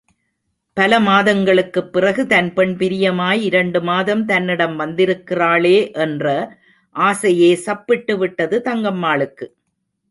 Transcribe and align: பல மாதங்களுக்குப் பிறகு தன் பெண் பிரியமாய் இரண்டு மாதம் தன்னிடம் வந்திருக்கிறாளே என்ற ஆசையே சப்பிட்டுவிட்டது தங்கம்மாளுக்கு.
பல 0.77 0.99
மாதங்களுக்குப் 0.99 1.91
பிறகு 1.91 2.27
தன் 2.27 2.53
பெண் 2.53 2.73
பிரியமாய் 2.77 3.41
இரண்டு 3.41 3.81
மாதம் 3.81 4.25
தன்னிடம் 4.25 4.79
வந்திருக்கிறாளே 4.79 5.91
என்ற 5.99 6.25
ஆசையே 6.95 7.51
சப்பிட்டுவிட்டது 7.65 8.59
தங்கம்மாளுக்கு. 8.69 9.47